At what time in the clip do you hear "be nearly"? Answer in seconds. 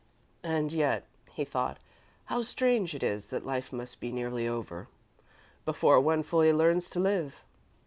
3.99-4.47